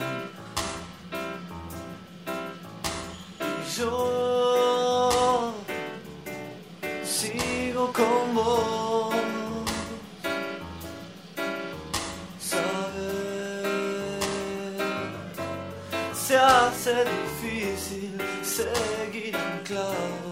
Y 3.40 3.76
yo 3.76 5.52
sigo 7.04 7.92
con 7.92 8.34
vos. 8.36 9.16
Se 16.14 16.38
hace 16.38 17.04
difícil 17.04 17.61
seguir 17.76 19.34
anclado 19.36 20.31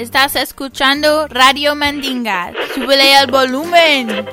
Estás 0.00 0.34
escuchando 0.34 1.28
Radio 1.28 1.74
Mandinga. 1.74 2.52
Súbele 2.74 3.18
el 3.20 3.30
volumen. 3.30 4.26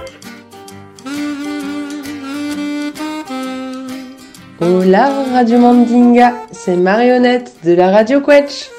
Hola 4.60 5.26
Radio 5.34 5.60
Mandinga, 5.60 6.48
c'est 6.52 6.78
Marionnette 6.78 7.52
de 7.64 7.76
la 7.76 7.92
Radio 7.92 8.24
Quetch. 8.24 8.70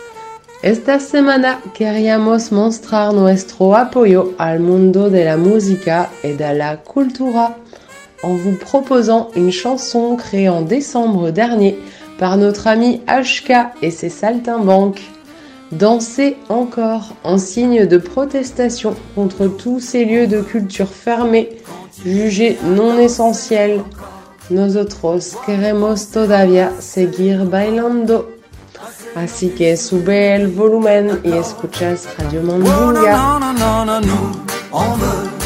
Esta 0.63 0.99
semana 0.99 1.61
queríamos 1.75 2.51
mostrar 2.51 3.13
nuestro 3.13 3.77
apoyo 3.77 4.33
al 4.39 4.59
mundo 4.59 5.11
de 5.11 5.27
la 5.27 5.37
música 5.37 6.09
et 6.23 6.39
de 6.39 6.55
la 6.55 6.79
cultura 6.79 7.55
en 8.23 8.35
vous 8.35 8.57
proposant 8.57 9.31
une 9.37 9.53
chanson 9.53 10.17
créée 10.17 10.49
en 10.49 10.63
décembre 10.63 11.31
dernier 11.31 11.79
par 12.19 12.37
notre 12.37 12.67
ami 12.67 13.01
HK 13.07 13.53
et 13.83 13.91
ses 13.91 14.09
saltimbanques. 14.09 15.03
Danser 15.71 16.37
encore 16.49 17.15
en 17.25 17.37
signe 17.37 17.87
de 17.87 17.99
protestation 17.99 18.95
contre 19.15 19.47
tous 19.49 19.81
ces 19.81 20.05
lieux 20.07 20.27
de 20.27 20.41
culture 20.41 20.89
fermés, 20.89 21.59
jugés 22.05 22.57
non 22.65 22.99
essentiels. 22.99 23.83
Nosotros 24.51 25.37
queremos 25.45 26.11
todavía 26.11 26.73
seguir 26.81 27.45
bailando. 27.45 28.31
Así 29.15 29.51
que 29.51 29.77
sube 29.77 30.35
el 30.35 30.49
volumen 30.49 31.21
y 31.23 31.33
escuchas 31.33 32.09
Radio 32.19 32.41
Oh 32.41 32.57
Mandinga. 34.73 35.38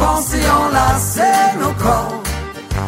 Pensées 0.00 0.48
enlacer 0.64 1.38
nos 1.60 1.74
corps, 1.84 2.22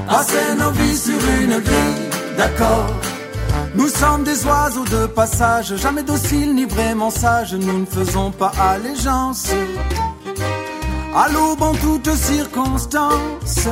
passer 0.08 0.48
nos 0.58 0.70
vies 0.70 0.96
sur 1.06 1.20
une 1.40 1.56
grille 1.68 2.08
d'accord. 2.36 2.90
Nous 3.74 3.88
sommes 3.88 4.24
des 4.24 4.44
oiseaux 4.44 4.84
de 4.84 5.06
passage, 5.06 5.76
jamais 5.76 6.02
dociles 6.02 6.54
ni 6.54 6.64
vraiment 6.64 7.10
sages, 7.10 7.54
nous 7.54 7.80
ne 7.80 7.86
faisons 7.86 8.30
pas 8.30 8.52
allégeance. 8.72 9.46
À 11.14 11.28
l'aube 11.28 11.62
en 11.62 11.74
toutes 11.74 12.14
circonstances, 12.14 13.68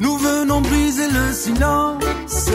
nous 0.00 0.16
venons 0.18 0.60
briser 0.60 1.08
le 1.18 1.32
silence. 1.32 2.50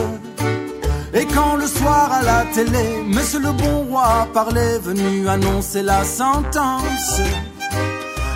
Et 1.14 1.26
quand 1.26 1.56
le 1.58 1.68
soir 1.68 2.12
à 2.12 2.22
la 2.24 2.46
télé, 2.54 3.04
Monsieur 3.06 3.40
le 3.40 3.52
bon 3.52 3.78
roi 3.90 4.28
parlait, 4.34 4.80
venu 4.80 5.28
annoncer 5.28 5.82
la 5.82 6.04
sentence, 6.04 7.22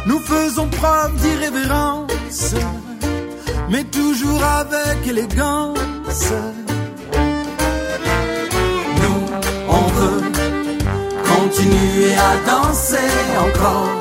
nous 0.05 0.19
faisons 0.19 0.67
preuve 0.67 1.15
d'irrévérence, 1.15 2.55
mais 3.69 3.83
toujours 3.85 4.43
avec 4.43 5.07
élégance. 5.07 6.31
Nous, 9.01 9.25
on 9.67 9.87
veut 9.97 10.21
continuer 11.33 12.13
à 12.13 12.49
danser 12.49 13.11
encore, 13.39 13.99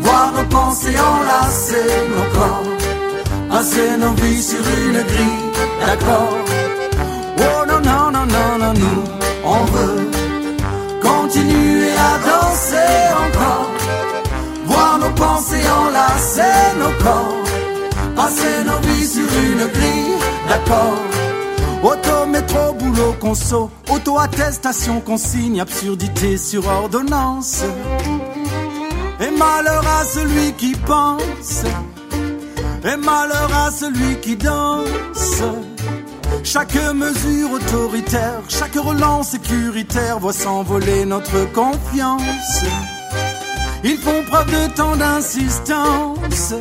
voir 0.00 0.32
nos 0.32 0.44
pensées 0.44 0.96
enlacer 0.98 1.88
nos 2.10 2.38
corps, 2.38 3.48
passer 3.50 3.96
nos 3.98 4.12
vies 4.12 4.42
sur 4.42 4.60
une 4.60 5.02
grille 5.02 5.48
d'accord. 5.80 6.67
Enlacer 16.18 16.78
nos 16.78 17.04
corps, 17.04 17.44
passer 18.16 18.64
nos 18.64 18.78
vies 18.88 19.06
sur 19.06 19.22
une 19.22 19.66
grille 19.72 20.18
d'accord. 20.48 20.98
Auto, 21.82 22.26
métro, 22.26 22.72
boulot, 22.74 23.14
conso, 23.20 23.70
auto-attestation, 23.88 25.00
consigne, 25.00 25.60
absurdité 25.60 26.36
sur 26.36 26.66
ordonnance. 26.66 27.62
Et 29.20 29.30
malheur 29.30 29.84
à 29.86 30.04
celui 30.04 30.52
qui 30.54 30.72
pense, 30.72 31.64
et 32.84 32.96
malheur 32.96 33.50
à 33.54 33.70
celui 33.70 34.16
qui 34.20 34.36
danse. 34.36 35.42
Chaque 36.42 36.74
mesure 36.94 37.52
autoritaire, 37.52 38.42
chaque 38.48 38.74
relance 38.74 39.30
sécuritaire 39.30 40.18
voit 40.18 40.32
s'envoler 40.32 41.04
notre 41.04 41.44
confiance. 41.52 42.64
Ils 43.84 43.98
font 43.98 44.22
preuve 44.28 44.50
de 44.50 44.74
tant 44.74 44.96
d'insistance 44.96 46.54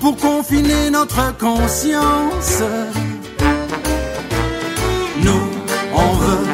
pour 0.00 0.16
confiner 0.16 0.90
notre 0.90 1.36
conscience. 1.38 2.62
Nous, 5.22 5.48
on 5.94 6.12
veut 6.22 6.46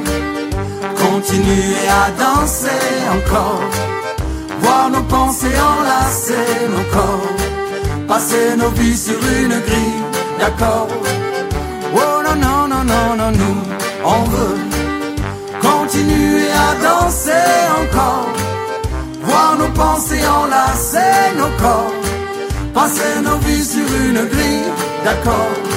continuer 0.97 1.89
à 1.89 2.11
danser 2.23 2.69
encore, 3.17 3.63
voir 4.61 4.91
nos 4.91 5.03
pensées 5.03 5.59
enlacer 5.59 6.69
nos 6.71 6.85
corps, 6.93 8.07
passer 8.09 8.57
nos 8.57 8.71
vies 8.71 8.97
sur 8.97 9.19
une 9.41 9.61
grille 9.61 10.05
d'accord. 10.39 10.89
Oh 11.97 12.23
non, 12.25 12.37
non, 12.37 12.69
non, 12.69 12.85
non, 12.85 13.17
non, 13.17 13.31
nous, 13.31 13.57
on 14.05 14.23
veut 14.25 14.59
continuer 15.61 16.49
à 16.51 16.75
danser 16.83 17.51
encore, 17.83 18.29
voir 19.35 19.57
nos 19.59 19.73
pensées 19.73 20.27
enlacer 20.43 21.35
nos 21.37 21.53
corps, 21.63 21.93
passer 22.73 23.15
nos 23.25 23.39
vies 23.39 23.65
sur 23.65 23.89
une 24.07 24.25
grille 24.33 24.69
d'accord. 25.05 25.74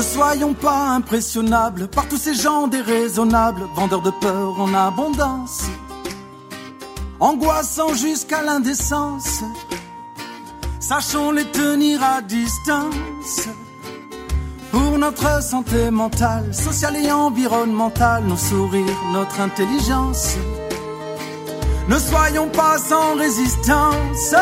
Ne 0.00 0.04
soyons 0.04 0.54
pas 0.54 0.94
impressionnables 0.96 1.86
par 1.86 2.08
tous 2.08 2.16
ces 2.16 2.32
gens 2.32 2.68
déraisonnables, 2.68 3.68
vendeurs 3.76 4.00
de 4.00 4.10
peur 4.10 4.58
en 4.58 4.72
abondance, 4.72 5.64
angoissants 7.20 7.92
jusqu'à 7.92 8.40
l'indécence. 8.42 9.42
Sachons 10.80 11.32
les 11.32 11.44
tenir 11.44 12.02
à 12.02 12.22
distance. 12.22 13.48
Pour 14.70 14.96
notre 14.96 15.42
santé 15.42 15.90
mentale, 15.90 16.54
sociale 16.54 16.96
et 16.96 17.12
environnementale, 17.12 18.24
nos 18.24 18.38
sourires, 18.38 19.02
notre 19.12 19.38
intelligence. 19.38 20.36
Ne 21.88 21.98
soyons 21.98 22.48
pas 22.48 22.78
sans 22.78 23.16
résistance, 23.16 24.34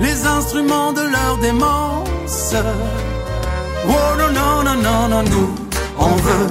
les 0.00 0.26
instruments 0.26 0.94
de 0.94 1.02
leur 1.02 1.36
démence. 1.36 2.54
Oh 3.88 4.14
non, 4.18 4.30
non, 4.32 4.62
non, 4.64 4.76
non, 4.82 5.08
non, 5.08 5.22
nous, 5.22 5.54
on 5.98 6.14
veut 6.26 6.50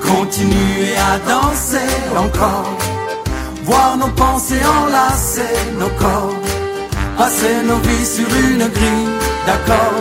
continuer 0.00 0.94
à 0.96 1.18
danser 1.28 1.90
encore, 2.16 2.76
voir 3.64 3.96
nos 3.96 4.08
pensées 4.08 4.60
enlacer 4.64 5.54
nos 5.78 5.88
corps, 6.02 6.34
passer 7.16 7.56
nos 7.66 7.78
vies 7.78 8.06
sur 8.06 8.28
une 8.28 8.68
grille 8.68 9.08
d'accord. 9.46 9.98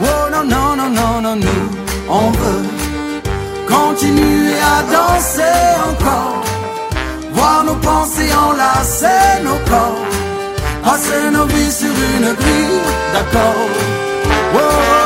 Oh 0.00 0.30
non, 0.32 0.44
non, 0.44 0.76
non, 0.76 0.90
non, 0.90 1.20
non, 1.20 1.36
nous, 1.36 1.64
on 2.08 2.30
veut 2.30 2.66
continuer 3.68 4.54
à 4.74 4.82
danser 4.96 5.58
encore, 5.88 6.42
voir 7.32 7.64
nos 7.64 7.76
pensées 7.76 8.32
enlacer 8.34 9.42
nos 9.44 9.58
corps, 9.70 10.04
passer 10.84 11.30
nos 11.32 11.46
vies 11.46 11.72
sur 11.72 11.94
une 12.16 12.34
grille 12.34 12.80
d'accord. 13.12 13.68
Oh, 14.54 14.58
oh, 14.58 14.60
oh, 14.60 14.97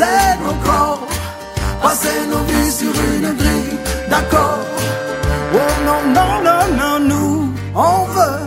la 0.00 0.06
scène 0.06 0.46
encore. 0.48 1.06
Passer 1.82 2.08
nos 2.30 2.44
vies 2.50 2.70
sur 2.70 2.92
une 3.14 3.36
grille 3.36 3.78
d'accord. 4.08 4.58
Oh 5.54 5.58
non, 5.84 6.12
non, 6.14 6.32
non, 6.44 6.76
non, 6.76 7.08
nous, 7.08 7.48
on 7.74 8.04
veut 8.14 8.46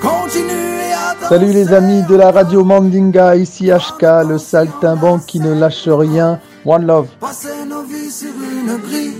continuer 0.00 0.92
à 0.92 1.28
Salut 1.28 1.52
les 1.52 1.72
amis 1.72 2.02
de 2.02 2.16
la 2.16 2.30
radio 2.30 2.64
Mandinga, 2.64 3.36
ici 3.36 3.70
HK, 3.70 4.28
le 4.28 4.38
saltimbanque 4.38 5.26
qui 5.26 5.40
ne 5.40 5.54
lâche 5.54 5.88
rien. 5.88 6.40
One 6.64 6.86
love. 6.86 7.08
passer 7.18 7.64
nos 7.68 7.82
vies 7.82 8.10
sur 8.10 8.28
une 8.28 8.76
grille 8.78 9.16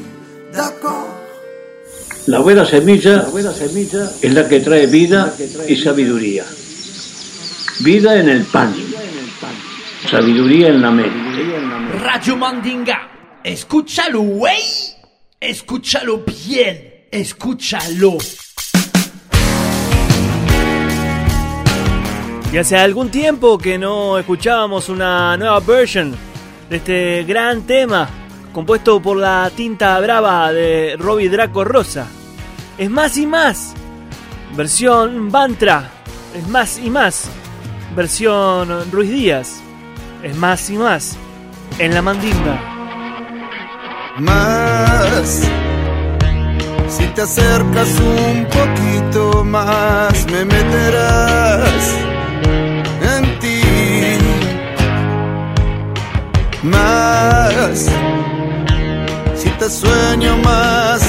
d'accord. 0.52 1.08
La 2.28 2.40
buena 2.40 2.64
semilla 2.64 3.26
es 4.22 4.32
la 4.32 4.44
que 4.44 4.60
trae 4.60 4.86
vida 4.86 5.32
y 5.68 5.74
sabiduría. 5.74 6.44
Vida 7.80 8.16
en 8.16 8.28
el 8.28 8.44
pan, 8.44 8.72
sabiduría 10.08 10.68
en 10.68 10.82
la 10.82 10.90
mente. 10.92 11.21
Radio 12.00 12.36
Mandinga. 12.36 13.08
Escúchalo, 13.42 14.20
güey. 14.20 14.62
Escúchalo 15.40 16.22
bien. 16.26 17.06
Escúchalo. 17.10 18.18
Y 22.52 22.58
hace 22.58 22.76
algún 22.76 23.08
tiempo 23.10 23.56
que 23.56 23.78
no 23.78 24.18
escuchábamos 24.18 24.90
una 24.90 25.34
nueva 25.38 25.60
version 25.60 26.14
de 26.68 26.76
este 26.76 27.24
gran 27.24 27.62
tema 27.62 28.08
compuesto 28.52 29.00
por 29.00 29.16
la 29.16 29.50
tinta 29.56 29.98
brava 30.00 30.52
de 30.52 30.96
Robbie 30.98 31.30
Draco 31.30 31.64
Rosa. 31.64 32.08
Es 32.76 32.90
más 32.90 33.16
y 33.16 33.26
más. 33.26 33.74
Versión 34.54 35.32
Bantra. 35.32 35.90
Es 36.36 36.46
más 36.48 36.78
y 36.78 36.90
más. 36.90 37.30
Versión 37.96 38.90
Ruiz 38.92 39.10
Díaz. 39.10 39.62
Es 40.22 40.36
más 40.36 40.70
y 40.70 40.78
más. 40.78 41.16
En 41.78 41.94
la 41.94 42.02
mandinga. 42.02 42.60
Más. 44.18 45.42
Si 46.88 47.06
te 47.08 47.22
acercas 47.22 47.88
un 47.98 48.46
poquito 48.46 49.42
más, 49.44 50.26
me 50.30 50.44
meterás 50.44 51.94
en 53.16 53.38
ti. 53.40 53.62
Más. 56.62 57.88
Si 59.34 59.50
te 59.50 59.68
sueño 59.68 60.36
más, 60.44 61.02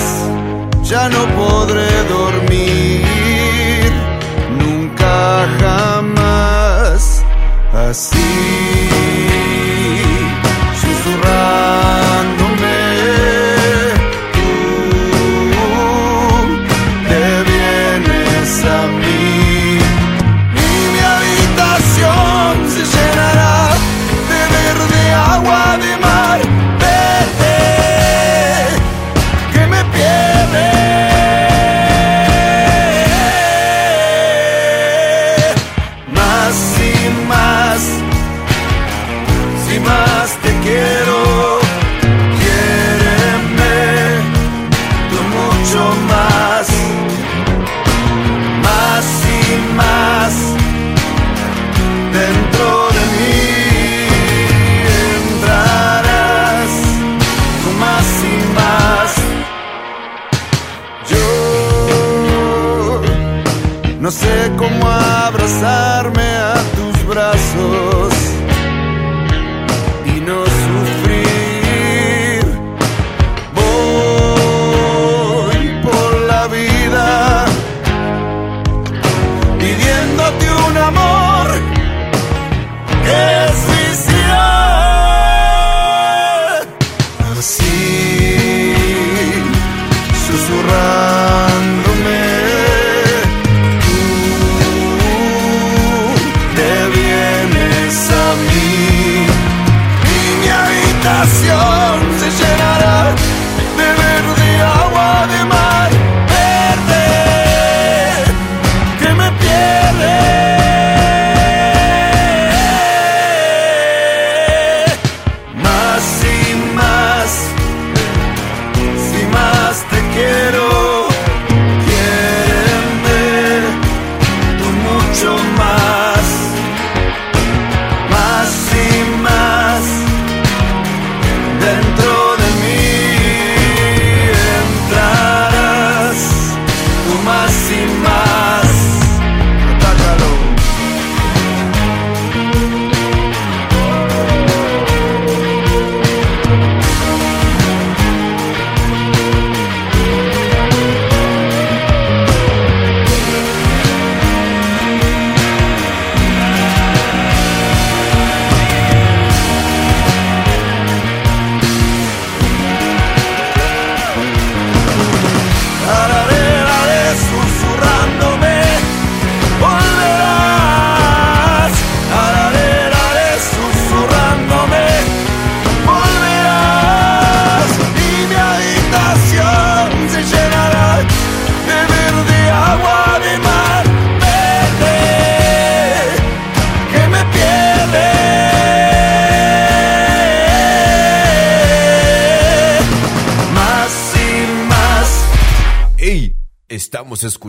ya 0.81 1.07
no 1.09 1.27
podré 1.35 2.03
dormir. 2.09 3.91
Nunca 4.57 5.45
jamás. 5.59 7.23
Así. 7.73 8.92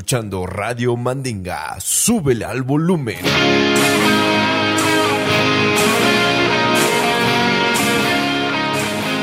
Escuchando 0.05 0.45
Radio 0.45 0.99
Mandinga. 0.99 1.81
Súbele 1.81 2.45
al 2.45 2.61
volumen. 2.61 3.17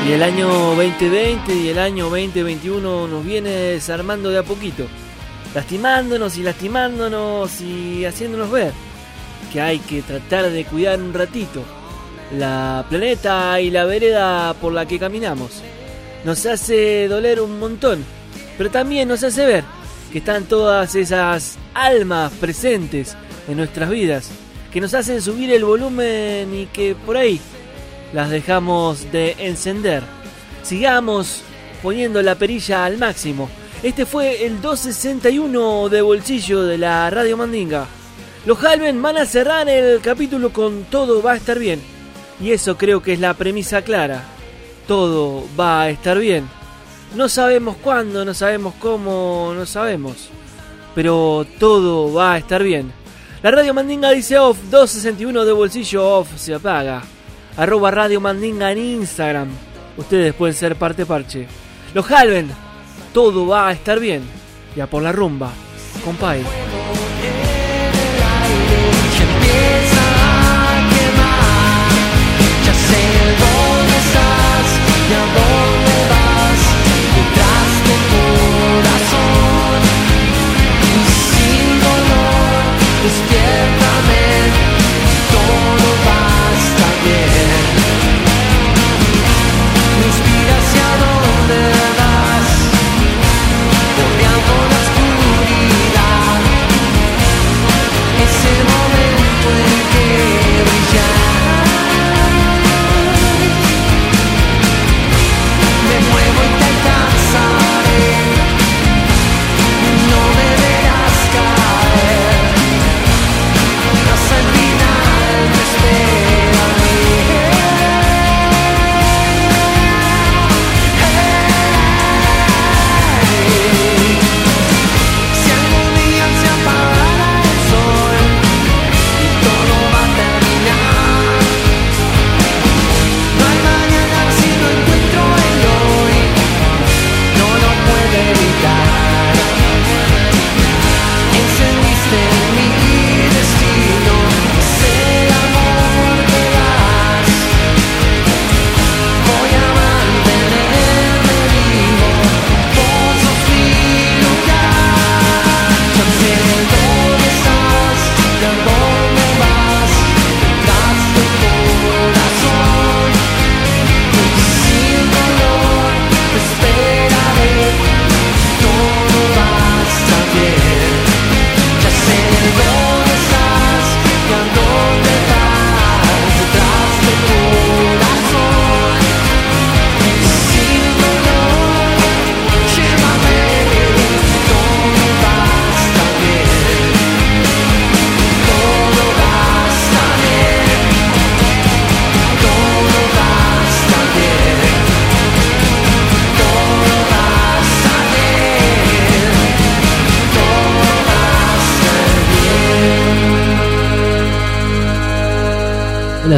Y 0.08 0.10
el 0.10 0.22
año 0.24 0.48
2020 0.74 1.54
y 1.54 1.68
el 1.68 1.78
año 1.78 2.06
2021 2.06 3.06
nos 3.06 3.24
viene 3.24 3.50
desarmando 3.50 4.30
de 4.30 4.38
a 4.38 4.42
poquito, 4.42 4.88
lastimándonos 5.54 6.36
y 6.36 6.42
lastimándonos 6.42 7.60
y 7.60 8.04
haciéndonos 8.04 8.50
ver 8.50 8.72
que 9.52 9.60
hay 9.60 9.78
que 9.78 10.02
tratar 10.02 10.50
de 10.50 10.64
cuidar 10.64 11.00
un 11.00 11.14
ratito 11.14 11.62
la 12.36 12.84
planeta 12.88 13.60
y 13.60 13.70
la 13.70 13.84
vereda 13.84 14.52
por 14.54 14.72
la 14.72 14.86
que 14.86 14.98
caminamos. 14.98 15.62
Nos 16.24 16.44
hace 16.44 17.06
doler 17.06 17.40
un 17.40 17.60
montón, 17.60 18.04
pero 18.58 18.68
también 18.68 19.06
nos 19.06 19.22
hace 19.22 19.46
ver 19.46 19.81
que 20.12 20.18
están 20.18 20.44
todas 20.44 20.94
esas 20.94 21.56
almas 21.72 22.32
presentes 22.34 23.16
en 23.48 23.56
nuestras 23.56 23.88
vidas, 23.88 24.30
que 24.70 24.80
nos 24.80 24.92
hacen 24.92 25.22
subir 25.22 25.50
el 25.50 25.64
volumen 25.64 26.54
y 26.54 26.66
que 26.66 26.94
por 26.94 27.16
ahí 27.16 27.40
las 28.12 28.28
dejamos 28.28 29.10
de 29.10 29.34
encender. 29.38 30.02
Sigamos 30.62 31.40
poniendo 31.82 32.20
la 32.20 32.34
perilla 32.34 32.84
al 32.84 32.98
máximo. 32.98 33.48
Este 33.82 34.04
fue 34.04 34.44
el 34.44 34.60
261 34.60 35.88
de 35.88 36.02
bolsillo 36.02 36.62
de 36.62 36.76
la 36.76 37.08
Radio 37.08 37.38
Mandinga. 37.38 37.86
Los 38.44 38.62
Halven 38.62 39.00
van 39.00 39.16
a 39.16 39.24
cerrar 39.24 39.68
el 39.68 40.00
capítulo 40.00 40.52
con 40.52 40.84
todo 40.84 41.22
va 41.22 41.32
a 41.32 41.36
estar 41.36 41.58
bien. 41.58 41.80
Y 42.38 42.50
eso 42.50 42.76
creo 42.76 43.02
que 43.02 43.14
es 43.14 43.20
la 43.20 43.34
premisa 43.34 43.82
clara. 43.82 44.24
Todo 44.86 45.44
va 45.58 45.82
a 45.82 45.90
estar 45.90 46.18
bien. 46.18 46.61
No 47.14 47.28
sabemos 47.28 47.76
cuándo, 47.76 48.24
no 48.24 48.32
sabemos 48.32 48.74
cómo, 48.78 49.52
no 49.54 49.66
sabemos. 49.66 50.30
Pero 50.94 51.46
todo 51.58 52.12
va 52.12 52.34
a 52.34 52.38
estar 52.38 52.62
bien. 52.62 52.92
La 53.42 53.50
Radio 53.50 53.74
Mandinga 53.74 54.10
dice 54.10 54.38
off, 54.38 54.56
261 54.70 55.44
de 55.44 55.52
bolsillo 55.52 56.18
off, 56.18 56.28
se 56.36 56.54
apaga. 56.54 57.02
Arroba 57.56 57.90
Radio 57.90 58.20
Mandinga 58.20 58.72
en 58.72 58.78
Instagram. 58.78 59.48
Ustedes 59.96 60.32
pueden 60.34 60.54
ser 60.54 60.76
parte 60.76 61.04
parche. 61.04 61.46
Los 61.92 62.10
Halven, 62.10 62.50
todo 63.12 63.46
va 63.46 63.68
a 63.68 63.72
estar 63.72 64.00
bien. 64.00 64.22
Ya 64.74 64.86
por 64.86 65.02
la 65.02 65.12
rumba, 65.12 65.50
compay. 66.04 66.42
Dolor 83.02 83.81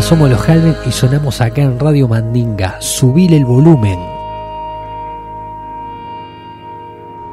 somos 0.04 0.28
los 0.28 0.46
Halven 0.46 0.76
y 0.86 0.92
sonamos 0.92 1.40
acá 1.40 1.62
en 1.62 1.80
Radio 1.80 2.06
Mandinga. 2.06 2.78
Subile 2.78 3.38
el 3.38 3.46
volumen. 3.46 3.98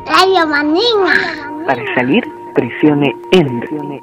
Radio 0.05 0.47
Mandinga. 0.47 1.65
Para 1.67 1.83
salir, 1.95 2.23
presione 2.55 3.13
Enter. 3.31 4.00